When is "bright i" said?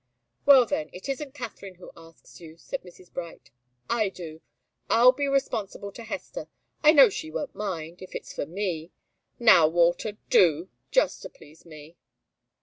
3.13-4.09